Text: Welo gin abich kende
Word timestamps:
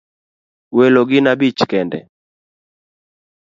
Welo 0.77 1.01
gin 1.09 1.25
abich 1.31 1.61
kende 1.71 1.99